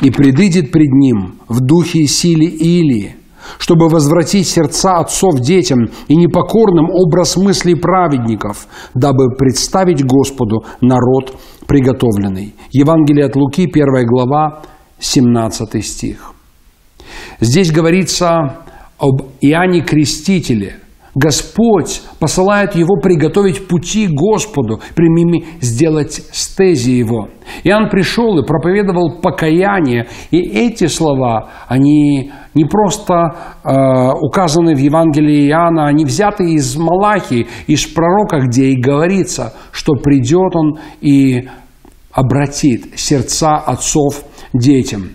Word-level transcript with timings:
И 0.00 0.10
предыдет 0.10 0.70
пред 0.70 0.92
ним 0.92 1.34
в 1.48 1.60
духе 1.60 2.00
и 2.00 2.06
силе 2.06 2.46
Илии, 2.46 3.16
чтобы 3.58 3.88
возвратить 3.88 4.46
сердца 4.46 4.98
отцов 4.98 5.40
детям 5.40 5.90
и 6.08 6.16
непокорным 6.16 6.90
образ 6.90 7.36
мыслей 7.36 7.74
праведников, 7.74 8.66
дабы 8.94 9.36
представить 9.36 10.04
Господу 10.04 10.64
народ 10.80 11.36
приготовленный. 11.66 12.54
Евангелие 12.72 13.26
от 13.26 13.36
Луки, 13.36 13.62
1 13.62 14.06
глава, 14.06 14.62
17 14.98 15.84
стих. 15.84 16.32
Здесь 17.40 17.70
говорится 17.70 18.64
об 18.98 19.22
Иоанне 19.40 19.82
Крестителе. 19.82 20.80
Господь 21.16 22.02
посылает 22.20 22.74
его 22.74 23.00
приготовить 23.00 23.68
пути 23.68 24.06
Господу, 24.06 24.80
примими 24.94 25.46
сделать 25.62 26.20
стези 26.30 26.90
его. 26.90 27.30
Иоанн 27.64 27.88
пришел 27.88 28.38
и 28.38 28.46
проповедовал 28.46 29.22
покаяние, 29.22 30.08
и 30.30 30.38
эти 30.38 30.86
слова, 30.88 31.48
они 31.68 32.32
не 32.52 32.64
просто 32.66 33.14
э, 33.64 33.70
указаны 34.20 34.74
в 34.74 34.78
Евангелии 34.78 35.48
Иоанна, 35.48 35.86
они 35.86 36.04
взяты 36.04 36.52
из 36.52 36.76
Малахии, 36.76 37.46
из 37.66 37.86
пророка, 37.86 38.40
где 38.40 38.66
и 38.66 38.78
говорится, 38.78 39.54
что 39.72 39.94
придет 39.94 40.54
он 40.54 40.78
и 41.00 41.48
обратит 42.12 42.98
сердца 42.98 43.54
отцов 43.54 44.22
детям. 44.52 45.12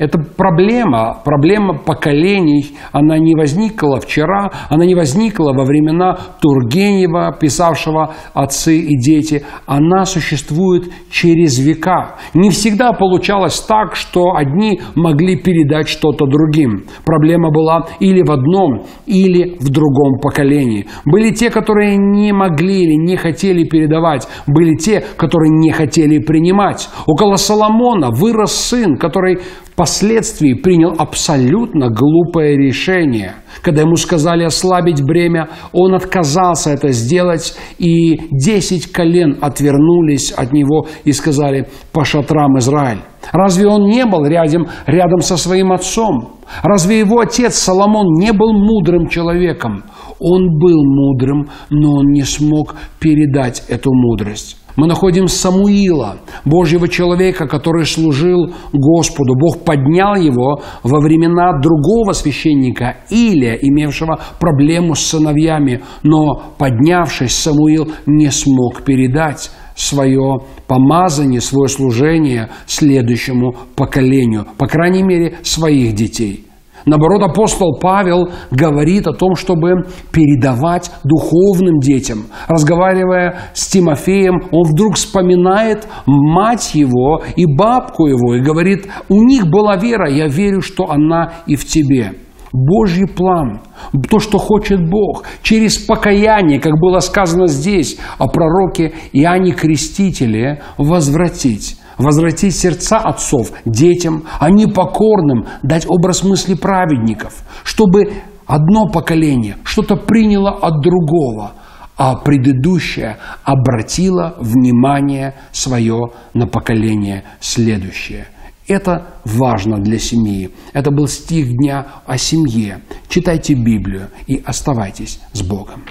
Это 0.00 0.18
проблема, 0.18 1.20
проблема 1.26 1.74
поколений, 1.74 2.74
она 2.90 3.18
не 3.18 3.34
возникла 3.34 4.00
вчера, 4.00 4.50
она 4.70 4.86
не 4.86 4.94
возникла 4.94 5.52
во 5.52 5.64
времена 5.64 6.16
Тургенева, 6.40 7.36
писавшего 7.38 8.14
«Отцы 8.32 8.78
и 8.78 8.96
дети». 8.96 9.44
Она 9.66 10.06
существует 10.06 10.90
через 11.10 11.58
века. 11.58 12.16
Не 12.32 12.48
всегда 12.48 12.94
получалось 12.94 13.60
так, 13.60 13.94
что 13.94 14.36
одни 14.36 14.80
могли 14.94 15.36
передать 15.36 15.86
что-то 15.86 16.24
другим. 16.24 16.84
Проблема 17.04 17.50
была 17.50 17.84
или 18.00 18.22
в 18.22 18.30
одном, 18.30 18.86
или 19.04 19.58
в 19.60 19.68
другом 19.68 20.18
поколении. 20.18 20.86
Были 21.04 21.28
те, 21.28 21.50
которые 21.50 21.98
не 21.98 22.32
могли 22.32 22.84
или 22.84 22.94
не 22.94 23.18
хотели 23.18 23.64
передавать. 23.64 24.26
Были 24.46 24.76
те, 24.76 25.04
которые 25.18 25.50
не 25.50 25.72
хотели 25.72 26.20
принимать. 26.20 26.88
Около 27.06 27.36
Соломона 27.36 28.08
вырос 28.10 28.54
сын, 28.54 28.96
который 28.96 29.40
впоследствии 29.80 30.52
принял 30.52 30.94
абсолютно 30.98 31.88
глупое 31.88 32.54
решение. 32.54 33.36
Когда 33.62 33.80
ему 33.80 33.96
сказали 33.96 34.44
ослабить 34.44 35.02
бремя, 35.02 35.48
он 35.72 35.94
отказался 35.94 36.68
это 36.68 36.90
сделать, 36.90 37.56
и 37.78 38.28
десять 38.30 38.92
колен 38.92 39.38
отвернулись 39.40 40.32
от 40.32 40.52
него 40.52 40.86
и 41.04 41.12
сказали 41.12 41.66
«по 41.92 42.04
шатрам 42.04 42.58
Израиль». 42.58 42.98
Разве 43.32 43.68
он 43.68 43.84
не 43.88 44.04
был 44.04 44.26
рядом, 44.26 44.66
рядом 44.84 45.20
со 45.20 45.38
своим 45.38 45.72
отцом? 45.72 46.40
Разве 46.62 46.98
его 46.98 47.20
отец 47.20 47.54
Соломон 47.54 48.18
не 48.18 48.32
был 48.34 48.52
мудрым 48.52 49.08
человеком? 49.08 49.84
Он 50.18 50.58
был 50.58 50.84
мудрым, 50.84 51.48
но 51.70 52.00
он 52.00 52.06
не 52.08 52.22
смог 52.22 52.74
передать 52.98 53.64
эту 53.68 53.94
мудрость. 53.94 54.59
Мы 54.80 54.86
находим 54.86 55.28
Самуила, 55.28 56.20
Божьего 56.46 56.88
человека, 56.88 57.46
который 57.46 57.84
служил 57.84 58.54
Господу. 58.72 59.34
Бог 59.34 59.62
поднял 59.62 60.14
его 60.14 60.62
во 60.82 61.00
времена 61.00 61.52
другого 61.60 62.12
священника, 62.12 62.96
Илия, 63.10 63.58
имевшего 63.60 64.18
проблему 64.38 64.94
с 64.94 65.00
сыновьями. 65.00 65.82
Но, 66.02 66.54
поднявшись, 66.56 67.36
Самуил 67.36 67.92
не 68.06 68.30
смог 68.30 68.82
передать 68.82 69.50
свое 69.76 70.38
помазание, 70.66 71.42
свое 71.42 71.68
служение 71.68 72.48
следующему 72.64 73.54
поколению, 73.76 74.46
по 74.56 74.66
крайней 74.66 75.02
мере, 75.02 75.36
своих 75.42 75.94
детей– 75.94 76.46
Наоборот, 76.86 77.22
апостол 77.22 77.78
Павел 77.80 78.30
говорит 78.50 79.06
о 79.06 79.12
том, 79.12 79.34
чтобы 79.34 79.84
передавать 80.12 80.90
духовным 81.04 81.78
детям. 81.80 82.24
Разговаривая 82.48 83.50
с 83.54 83.68
Тимофеем, 83.68 84.42
он 84.52 84.62
вдруг 84.64 84.96
вспоминает 84.96 85.86
мать 86.06 86.74
его 86.74 87.22
и 87.36 87.46
бабку 87.46 88.06
его 88.06 88.34
и 88.34 88.40
говорит, 88.40 88.86
у 89.08 89.22
них 89.22 89.46
была 89.46 89.76
вера, 89.76 90.10
я 90.10 90.26
верю, 90.26 90.62
что 90.62 90.90
она 90.90 91.32
и 91.46 91.56
в 91.56 91.66
тебе. 91.66 92.14
Божий 92.52 93.06
план, 93.06 93.60
то, 94.08 94.18
что 94.18 94.38
хочет 94.38 94.90
Бог, 94.90 95.24
через 95.42 95.78
покаяние, 95.78 96.60
как 96.60 96.80
было 96.80 96.98
сказано 96.98 97.46
здесь 97.46 97.96
о 98.18 98.26
пророке 98.26 98.92
Иоанне 99.12 99.52
Крестителе, 99.52 100.62
возвратить 100.76 101.79
возвратить 102.00 102.56
сердца 102.56 102.98
отцов 102.98 103.52
детям, 103.64 104.24
а 104.38 104.50
непокорным 104.50 105.46
дать 105.62 105.86
образ 105.88 106.24
мысли 106.24 106.54
праведников, 106.54 107.44
чтобы 107.62 108.12
одно 108.46 108.88
поколение 108.88 109.56
что-то 109.64 109.96
приняло 109.96 110.50
от 110.50 110.80
другого, 110.80 111.52
а 111.96 112.16
предыдущее 112.16 113.18
обратило 113.44 114.34
внимание 114.38 115.34
свое 115.52 116.10
на 116.34 116.46
поколение 116.46 117.24
следующее. 117.40 118.26
Это 118.66 119.14
важно 119.24 119.78
для 119.78 119.98
семьи. 119.98 120.50
Это 120.72 120.92
был 120.92 121.08
стих 121.08 121.48
дня 121.56 121.86
о 122.06 122.16
семье. 122.16 122.82
Читайте 123.08 123.54
Библию 123.54 124.10
и 124.28 124.40
оставайтесь 124.46 125.20
с 125.32 125.42
Богом. 125.42 125.84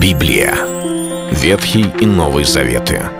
Библия. 0.00 0.54
Ветхий 1.30 1.86
и 2.00 2.06
Новый 2.06 2.44
Заветы. 2.44 3.19